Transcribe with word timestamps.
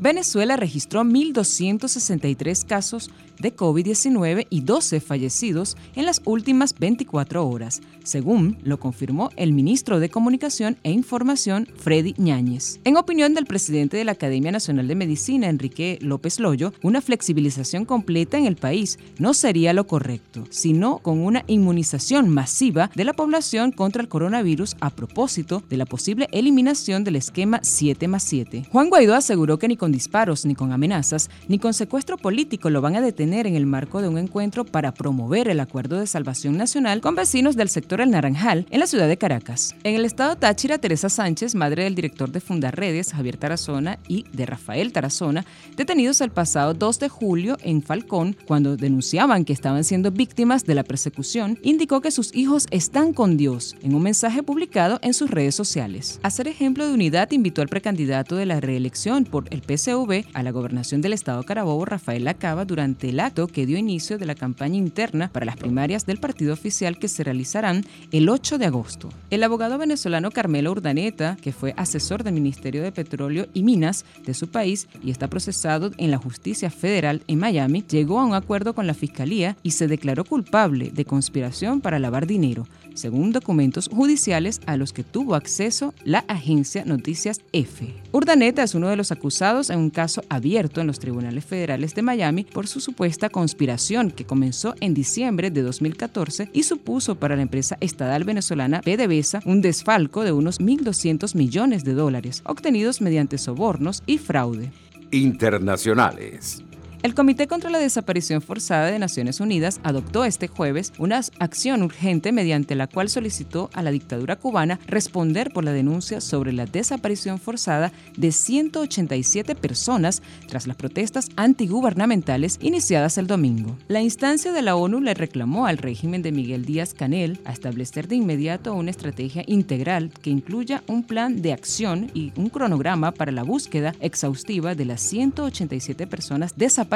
Venezuela 0.00 0.56
registró 0.56 1.04
1.263 1.04 2.64
casos 2.64 3.10
de 3.38 3.54
COVID-19 3.54 4.46
y 4.48 4.62
12 4.62 5.00
fallecidos 5.00 5.76
en 5.94 6.06
las 6.06 6.22
últimas 6.24 6.74
24 6.78 7.46
horas, 7.46 7.82
según 8.02 8.56
lo 8.62 8.80
confirmó 8.80 9.28
el 9.36 9.52
ministro 9.52 10.00
de 10.00 10.08
Comunicación 10.08 10.78
e 10.84 10.90
Información, 10.90 11.68
Freddy 11.76 12.14
Ñáñez. 12.16 12.80
En 12.84 12.96
opinión 12.96 13.34
del 13.34 13.44
presidente 13.44 13.98
de 13.98 14.04
la 14.04 14.12
Academia 14.12 14.52
Nacional 14.52 14.88
de 14.88 14.94
Medicina, 14.94 15.48
Enrique 15.48 15.98
López 16.00 16.40
Loyo, 16.40 16.72
una 16.82 17.02
flexibilización 17.02 17.84
completa 17.84 18.38
en 18.38 18.46
el 18.46 18.56
país 18.56 18.98
no 19.18 19.34
sería 19.34 19.74
lo 19.74 19.86
correcto, 19.86 20.44
sino 20.48 20.98
con 20.98 21.20
una 21.20 21.44
inmunización 21.46 22.30
masiva 22.30 22.90
de 22.94 23.04
la 23.04 23.12
población 23.12 23.70
contra 23.70 24.00
el 24.00 24.08
coronavirus 24.08 24.76
a 24.80 24.88
propósito 24.88 25.62
de 25.68 25.76
la 25.76 25.84
posible 25.84 26.26
eliminación 26.32 27.04
del 27.04 27.16
esquema 27.16 27.60
7 27.62 28.08
más 28.08 28.22
7. 28.22 28.64
Juan 28.72 28.88
Guaidó 28.88 29.14
aseguró 29.14 29.58
que 29.58 29.68
ni 29.68 29.76
con 29.76 29.89
disparos, 29.92 30.46
ni 30.46 30.54
con 30.54 30.72
amenazas, 30.72 31.30
ni 31.48 31.58
con 31.58 31.74
secuestro 31.74 32.16
político 32.16 32.70
lo 32.70 32.80
van 32.80 32.96
a 32.96 33.00
detener 33.00 33.46
en 33.46 33.54
el 33.54 33.66
marco 33.66 34.02
de 34.02 34.08
un 34.08 34.18
encuentro 34.18 34.64
para 34.64 34.92
promover 34.92 35.48
el 35.48 35.60
acuerdo 35.60 35.98
de 35.98 36.06
salvación 36.06 36.56
nacional 36.56 37.00
con 37.00 37.14
vecinos 37.14 37.56
del 37.56 37.68
sector 37.68 38.00
El 38.00 38.10
Naranjal 38.10 38.66
en 38.70 38.80
la 38.80 38.86
ciudad 38.86 39.08
de 39.08 39.16
Caracas. 39.16 39.74
En 39.84 39.94
el 39.94 40.04
estado 40.04 40.36
Táchira, 40.36 40.78
Teresa 40.78 41.08
Sánchez, 41.08 41.54
madre 41.54 41.84
del 41.84 41.94
director 41.94 42.30
de 42.30 42.40
Fundarredes, 42.40 43.12
Javier 43.12 43.36
Tarazona, 43.36 43.98
y 44.08 44.24
de 44.32 44.46
Rafael 44.46 44.92
Tarazona, 44.92 45.44
detenidos 45.76 46.20
el 46.20 46.30
pasado 46.30 46.74
2 46.74 46.98
de 46.98 47.08
julio 47.08 47.56
en 47.62 47.82
Falcón, 47.82 48.36
cuando 48.46 48.76
denunciaban 48.76 49.44
que 49.44 49.52
estaban 49.52 49.84
siendo 49.84 50.10
víctimas 50.10 50.64
de 50.64 50.74
la 50.74 50.84
persecución, 50.84 51.58
indicó 51.62 52.00
que 52.00 52.10
sus 52.10 52.34
hijos 52.34 52.66
están 52.70 53.12
con 53.12 53.36
Dios 53.36 53.76
en 53.82 53.94
un 53.94 54.02
mensaje 54.02 54.42
publicado 54.42 54.98
en 55.02 55.14
sus 55.14 55.30
redes 55.30 55.54
sociales. 55.54 56.20
A 56.22 56.30
ser 56.30 56.48
ejemplo 56.48 56.86
de 56.86 56.94
unidad, 56.94 57.30
invitó 57.30 57.62
al 57.62 57.68
precandidato 57.68 58.36
de 58.36 58.46
la 58.46 58.60
reelección 58.60 59.24
por 59.24 59.46
el 59.50 59.62
PCV 59.80 60.26
a 60.34 60.42
la 60.42 60.50
gobernación 60.50 61.00
del 61.00 61.14
estado 61.14 61.42
Carabobo, 61.44 61.84
Rafael 61.84 62.24
Lacaba, 62.24 62.64
durante 62.64 63.08
el 63.08 63.20
acto 63.20 63.46
que 63.46 63.64
dio 63.64 63.78
inicio 63.78 64.18
de 64.18 64.26
la 64.26 64.34
campaña 64.34 64.76
interna 64.76 65.30
para 65.32 65.46
las 65.46 65.56
primarias 65.56 66.04
del 66.04 66.18
partido 66.18 66.52
oficial 66.52 66.98
que 66.98 67.08
se 67.08 67.24
realizarán 67.24 67.84
el 68.12 68.28
8 68.28 68.58
de 68.58 68.66
agosto. 68.66 69.08
El 69.30 69.42
abogado 69.42 69.78
venezolano 69.78 70.30
Carmelo 70.30 70.72
Urdaneta, 70.72 71.36
que 71.40 71.52
fue 71.52 71.72
asesor 71.76 72.24
del 72.24 72.34
Ministerio 72.34 72.82
de 72.82 72.92
Petróleo 72.92 73.46
y 73.54 73.62
Minas 73.62 74.04
de 74.24 74.34
su 74.34 74.48
país 74.48 74.86
y 75.02 75.10
está 75.10 75.28
procesado 75.28 75.92
en 75.96 76.10
la 76.10 76.18
justicia 76.18 76.70
federal 76.70 77.22
en 77.26 77.38
Miami, 77.38 77.82
llegó 77.88 78.20
a 78.20 78.26
un 78.26 78.34
acuerdo 78.34 78.74
con 78.74 78.86
la 78.86 78.94
fiscalía 78.94 79.56
y 79.62 79.70
se 79.70 79.88
declaró 79.88 80.24
culpable 80.24 80.90
de 80.90 81.04
conspiración 81.04 81.80
para 81.80 81.98
lavar 81.98 82.26
dinero, 82.26 82.66
según 82.94 83.32
documentos 83.32 83.88
judiciales 83.88 84.60
a 84.66 84.76
los 84.76 84.92
que 84.92 85.04
tuvo 85.04 85.34
acceso 85.34 85.94
la 86.04 86.24
agencia 86.28 86.84
Noticias 86.84 87.40
F. 87.52 87.94
Urdaneta 88.12 88.62
es 88.62 88.74
uno 88.74 88.88
de 88.88 88.96
los 88.96 89.12
acusados 89.12 89.59
en 89.68 89.78
un 89.80 89.90
caso 89.90 90.22
abierto 90.30 90.80
en 90.80 90.86
los 90.86 90.98
tribunales 90.98 91.44
federales 91.44 91.94
de 91.94 92.00
Miami 92.00 92.44
por 92.44 92.66
su 92.66 92.80
supuesta 92.80 93.28
conspiración 93.28 94.10
que 94.10 94.24
comenzó 94.24 94.74
en 94.80 94.94
diciembre 94.94 95.50
de 95.50 95.60
2014 95.60 96.48
y 96.54 96.62
supuso 96.62 97.16
para 97.16 97.36
la 97.36 97.42
empresa 97.42 97.76
estatal 97.80 98.24
venezolana 98.24 98.80
PDVSA 98.80 99.42
un 99.44 99.60
desfalco 99.60 100.24
de 100.24 100.32
unos 100.32 100.60
1.200 100.60 101.34
millones 101.34 101.84
de 101.84 101.92
dólares 101.92 102.42
obtenidos 102.46 103.02
mediante 103.02 103.36
sobornos 103.36 104.02
y 104.06 104.16
fraude. 104.16 104.72
Internacionales. 105.10 106.62
El 107.02 107.14
Comité 107.14 107.46
contra 107.46 107.70
la 107.70 107.78
Desaparición 107.78 108.42
Forzada 108.42 108.90
de 108.90 108.98
Naciones 108.98 109.40
Unidas 109.40 109.80
adoptó 109.82 110.26
este 110.26 110.48
jueves 110.48 110.92
una 110.98 111.22
acción 111.38 111.82
urgente 111.82 112.30
mediante 112.30 112.74
la 112.74 112.88
cual 112.88 113.08
solicitó 113.08 113.70
a 113.72 113.82
la 113.82 113.90
dictadura 113.90 114.36
cubana 114.36 114.78
responder 114.86 115.50
por 115.50 115.64
la 115.64 115.72
denuncia 115.72 116.20
sobre 116.20 116.52
la 116.52 116.66
desaparición 116.66 117.38
forzada 117.38 117.90
de 118.18 118.32
187 118.32 119.54
personas 119.54 120.20
tras 120.46 120.66
las 120.66 120.76
protestas 120.76 121.30
antigubernamentales 121.36 122.58
iniciadas 122.60 123.16
el 123.16 123.26
domingo. 123.26 123.78
La 123.88 124.02
instancia 124.02 124.52
de 124.52 124.60
la 124.60 124.76
ONU 124.76 125.00
le 125.00 125.14
reclamó 125.14 125.64
al 125.64 125.78
régimen 125.78 126.20
de 126.20 126.32
Miguel 126.32 126.66
Díaz 126.66 126.92
Canel 126.92 127.40
a 127.46 127.52
establecer 127.52 128.08
de 128.08 128.16
inmediato 128.16 128.74
una 128.74 128.90
estrategia 128.90 129.42
integral 129.46 130.12
que 130.20 130.28
incluya 130.28 130.82
un 130.86 131.04
plan 131.04 131.40
de 131.40 131.54
acción 131.54 132.10
y 132.12 132.34
un 132.36 132.50
cronograma 132.50 133.12
para 133.12 133.32
la 133.32 133.42
búsqueda 133.42 133.94
exhaustiva 134.00 134.74
de 134.74 134.84
las 134.84 135.00
187 135.00 136.06
personas 136.06 136.58
desaparecidas 136.58 136.89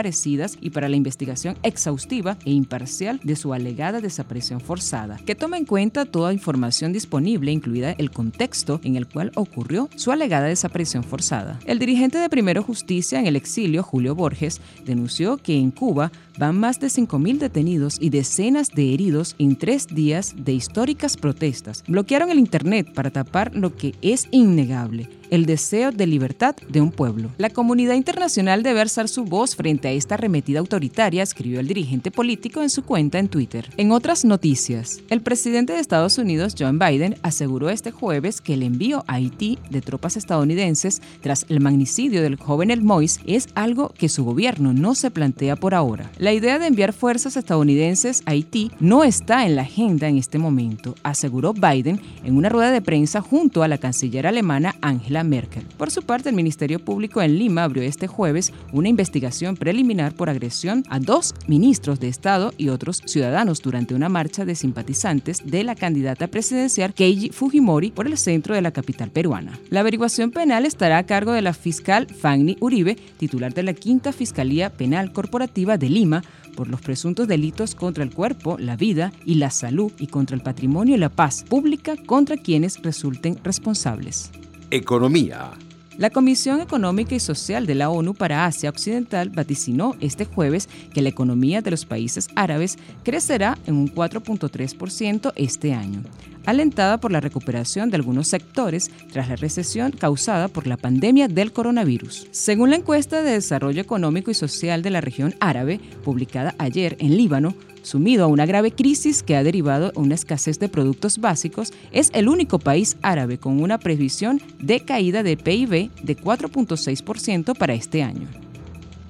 y 0.60 0.71
para 0.71 0.88
la 0.88 0.97
investigación 0.97 1.56
exhaustiva 1.62 2.37
e 2.44 2.50
imparcial 2.50 3.21
de 3.22 3.37
su 3.37 3.55
alegada 3.55 4.00
desaparición 4.00 4.60
forzada, 4.60 5.19
que 5.25 5.34
toma 5.34 5.56
en 5.56 5.65
cuenta 5.65 6.05
toda 6.05 6.32
información 6.32 6.93
disponible, 6.93 7.53
incluida 7.53 7.93
el 7.93 8.10
contexto 8.10 8.81
en 8.83 8.97
el 8.97 9.06
cual 9.06 9.31
ocurrió 9.37 9.88
su 9.94 10.10
alegada 10.10 10.47
desaparición 10.47 11.04
forzada. 11.04 11.60
El 11.65 11.78
dirigente 11.78 12.19
de 12.19 12.28
Primero 12.28 12.62
Justicia 12.62 13.21
en 13.21 13.27
el 13.27 13.37
exilio, 13.37 13.83
Julio 13.83 14.15
Borges, 14.15 14.60
denunció 14.84 15.37
que 15.37 15.56
en 15.56 15.71
Cuba 15.71 16.10
van 16.38 16.59
más 16.59 16.81
de 16.81 16.88
5.000 16.88 17.38
detenidos 17.38 17.97
y 18.00 18.10
decenas 18.10 18.71
de 18.71 18.93
heridos 18.93 19.37
en 19.38 19.56
tres 19.56 19.87
días 19.87 20.34
de 20.37 20.53
históricas 20.53 21.16
protestas. 21.16 21.84
Bloquearon 21.87 22.31
el 22.31 22.41
Internet 22.41 22.93
para 22.93 23.10
tapar 23.10 23.54
lo 23.54 23.77
que 23.77 23.94
es 24.03 24.27
innegable, 24.33 25.09
el 25.30 25.46
deseo 25.46 25.92
de 25.92 26.06
libertad 26.06 26.56
de 26.68 26.80
un 26.80 26.90
pueblo. 26.90 27.30
La 27.38 27.50
comunidad 27.50 27.94
internacional 27.94 28.62
debe 28.62 28.80
alzar 28.80 29.08
su 29.08 29.24
voz 29.24 29.56
frente 29.56 29.88
a 29.88 29.92
esta 29.92 30.14
arremetida 30.14 30.60
autoritaria, 30.60 31.22
escribió 31.22 31.60
el 31.60 31.68
dirigente 31.68 32.10
político 32.10 32.62
en 32.62 32.70
su 32.70 32.84
cuenta 32.84 33.18
en 33.18 33.28
Twitter. 33.28 33.70
En 33.76 33.92
otras 33.92 34.24
noticias, 34.24 35.00
el 35.10 35.20
presidente 35.20 35.72
de 35.72 35.80
Estados 35.80 36.18
Unidos, 36.18 36.54
Joe 36.58 36.72
Biden, 36.72 37.16
aseguró 37.22 37.70
este 37.70 37.90
jueves 37.90 38.40
que 38.40 38.54
el 38.54 38.62
envío 38.62 39.04
a 39.06 39.14
Haití 39.14 39.58
de 39.70 39.80
tropas 39.80 40.16
estadounidenses 40.16 41.00
tras 41.20 41.46
el 41.48 41.60
magnicidio 41.60 42.22
del 42.22 42.36
joven 42.36 42.70
El 42.70 42.82
Mois 42.82 43.20
es 43.26 43.48
algo 43.54 43.91
que 43.96 44.08
su 44.08 44.24
gobierno 44.24 44.72
no 44.72 44.94
se 44.94 45.10
plantea 45.10 45.56
por 45.56 45.74
ahora. 45.74 46.10
La 46.18 46.32
idea 46.32 46.58
de 46.58 46.66
enviar 46.66 46.92
fuerzas 46.92 47.36
estadounidenses 47.36 48.22
a 48.26 48.32
Haití 48.32 48.70
no 48.80 49.04
está 49.04 49.46
en 49.46 49.56
la 49.56 49.62
agenda 49.62 50.08
en 50.08 50.18
este 50.18 50.38
momento, 50.38 50.94
aseguró 51.02 51.52
Biden 51.54 52.00
en 52.24 52.36
una 52.36 52.48
rueda 52.48 52.70
de 52.70 52.82
prensa 52.82 53.20
junto 53.20 53.62
a 53.62 53.68
la 53.68 53.78
canciller 53.78 54.26
alemana 54.26 54.74
Angela 54.80 55.13
Merkel. 55.22 55.64
Por 55.76 55.91
su 55.91 56.02
parte, 56.02 56.30
el 56.30 56.34
Ministerio 56.34 56.78
Público 56.78 57.22
en 57.22 57.38
Lima 57.38 57.64
abrió 57.64 57.82
este 57.82 58.06
jueves 58.06 58.52
una 58.72 58.88
investigación 58.88 59.56
preliminar 59.56 60.14
por 60.14 60.30
agresión 60.30 60.82
a 60.88 60.98
dos 60.98 61.34
ministros 61.47 62.00
de 62.00 62.08
Estado 62.08 62.52
y 62.56 62.70
otros 62.70 63.02
ciudadanos 63.04 63.60
durante 63.60 63.94
una 63.94 64.08
marcha 64.08 64.44
de 64.44 64.54
simpatizantes 64.54 65.42
de 65.44 65.62
la 65.62 65.74
candidata 65.74 66.26
presidencial 66.26 66.94
Keiji 66.94 67.30
Fujimori 67.30 67.91
por 67.91 68.06
el 68.06 68.16
centro 68.16 68.54
de 68.54 68.62
la 68.62 68.72
capital 68.72 69.10
peruana. 69.10 69.58
La 69.70 69.80
averiguación 69.80 70.30
penal 70.30 70.64
estará 70.66 70.98
a 70.98 71.06
cargo 71.06 71.32
de 71.32 71.42
la 71.42 71.53
fiscal 71.53 72.06
Fanny 72.06 72.56
Uribe, 72.60 72.97
titular 73.19 73.53
de 73.53 73.62
la 73.62 73.74
Quinta 73.74 74.12
Fiscalía 74.12 74.70
Penal 74.70 75.12
Corporativa 75.12 75.76
de 75.76 75.91
Lima, 75.91 76.22
por 76.54 76.69
los 76.69 76.80
presuntos 76.80 77.28
delitos 77.28 77.74
contra 77.74 78.04
el 78.04 78.14
cuerpo, 78.14 78.56
la 78.58 78.76
vida 78.76 79.12
y 79.24 79.34
la 79.34 79.50
salud 79.50 79.92
y 79.98 80.06
contra 80.06 80.36
el 80.36 80.42
patrimonio 80.42 80.94
y 80.94 80.98
la 80.98 81.08
paz 81.08 81.44
pública 81.48 81.97
contra 82.06 82.36
quienes 82.36 82.80
resulten 82.82 83.38
responsables. 83.42 84.30
Economía. 84.74 85.52
La 85.98 86.10
Comisión 86.10 86.60
Económica 86.60 87.14
y 87.14 87.20
Social 87.20 87.64
de 87.64 87.76
la 87.76 87.90
ONU 87.90 88.12
para 88.12 88.44
Asia 88.44 88.70
Occidental 88.70 89.30
vaticinó 89.30 89.94
este 90.00 90.24
jueves 90.24 90.68
que 90.92 91.00
la 91.00 91.10
economía 91.10 91.62
de 91.62 91.70
los 91.70 91.84
países 91.84 92.26
árabes 92.34 92.76
crecerá 93.04 93.56
en 93.66 93.76
un 93.76 93.94
4.3% 93.94 95.32
este 95.36 95.74
año, 95.74 96.02
alentada 96.44 96.98
por 96.98 97.12
la 97.12 97.20
recuperación 97.20 97.88
de 97.88 97.98
algunos 97.98 98.26
sectores 98.26 98.90
tras 99.12 99.28
la 99.28 99.36
recesión 99.36 99.92
causada 99.92 100.48
por 100.48 100.66
la 100.66 100.76
pandemia 100.76 101.28
del 101.28 101.52
coronavirus. 101.52 102.26
Según 102.32 102.70
la 102.70 102.76
encuesta 102.76 103.22
de 103.22 103.30
Desarrollo 103.30 103.80
Económico 103.80 104.32
y 104.32 104.34
Social 104.34 104.82
de 104.82 104.91
la 104.91 105.00
región 105.00 105.36
árabe, 105.38 105.78
publicada 106.02 106.56
ayer 106.58 106.96
en 106.98 107.16
Líbano, 107.16 107.54
sumido 107.84 108.25
a 108.25 108.28
una 108.28 108.47
grave 108.47 108.72
crisis 108.72 109.22
que 109.22 109.37
ha 109.37 109.45
derivado 109.45 109.93
en 109.95 110.03
una 110.03 110.15
escasez 110.15 110.59
de 110.59 110.69
productos 110.69 111.19
básicos, 111.19 111.72
es 111.93 112.11
el 112.15 112.28
único 112.28 112.59
país 112.59 112.97
árabe 113.03 113.39
con 113.39 113.62
una 113.62 113.78
previsión 113.78 114.41
de 114.59 114.81
caída 114.81 115.22
de 115.22 115.36
PIB 115.36 115.91
de 116.03 116.16
4.6% 116.16 117.57
para 117.57 117.75
este 117.75 118.03
año. 118.03 118.27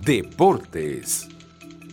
Deportes. 0.04 1.28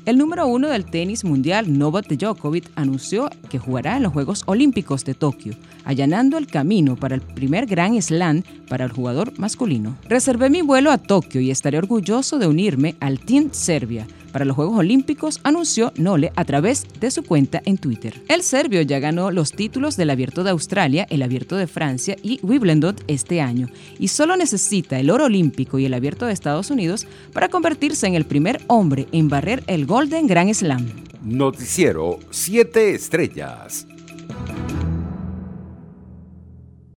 El 0.03 0.17
número 0.17 0.47
uno 0.47 0.69
del 0.69 0.85
tenis 0.85 1.23
mundial, 1.23 1.77
Novak 1.77 2.07
Djokovic, 2.07 2.71
anunció 2.75 3.29
que 3.51 3.59
jugará 3.59 3.97
en 3.97 4.03
los 4.03 4.11
Juegos 4.11 4.41
Olímpicos 4.47 5.05
de 5.05 5.13
Tokio, 5.13 5.53
allanando 5.85 6.39
el 6.39 6.47
camino 6.47 6.95
para 6.95 7.13
el 7.13 7.21
primer 7.21 7.67
Grand 7.67 8.01
Slam 8.01 8.41
para 8.67 8.85
el 8.85 8.91
jugador 8.91 9.37
masculino. 9.37 9.95
Reservé 10.09 10.49
mi 10.49 10.63
vuelo 10.63 10.91
a 10.91 10.97
Tokio 10.97 11.39
y 11.39 11.51
estaré 11.51 11.77
orgulloso 11.77 12.39
de 12.39 12.47
unirme 12.47 12.95
al 12.99 13.19
Team 13.19 13.49
Serbia 13.51 14.07
para 14.31 14.45
los 14.45 14.55
Juegos 14.55 14.79
Olímpicos, 14.79 15.39
anunció 15.43 15.91
Nole 15.95 16.31
a 16.35 16.45
través 16.45 16.85
de 16.99 17.11
su 17.11 17.23
cuenta 17.23 17.61
en 17.65 17.77
Twitter. 17.77 18.21
El 18.27 18.43
serbio 18.43 18.81
ya 18.81 18.99
ganó 18.99 19.31
los 19.31 19.51
títulos 19.51 19.97
del 19.97 20.09
Abierto 20.09 20.43
de 20.43 20.51
Australia, 20.51 21.07
el 21.09 21.21
Abierto 21.21 21.55
de 21.55 21.67
Francia 21.67 22.15
y 22.21 22.39
Wimbledon 22.41 22.95
este 23.07 23.41
año, 23.41 23.67
y 23.99 24.07
solo 24.07 24.35
necesita 24.35 24.99
el 24.99 25.09
oro 25.09 25.25
olímpico 25.25 25.79
y 25.79 25.85
el 25.85 25.93
Abierto 25.93 26.25
de 26.25 26.33
Estados 26.33 26.71
Unidos 26.71 27.07
para 27.33 27.49
convertirse 27.49 28.07
en 28.07 28.15
el 28.15 28.25
primer 28.25 28.61
hombre 28.67 29.07
en 29.11 29.29
barrer 29.29 29.63
el 29.67 29.85
Golden 29.85 30.27
Grand 30.27 30.53
Slam. 30.53 30.87
Noticiero 31.23 32.17
7 32.31 32.95
Estrellas. 32.95 33.85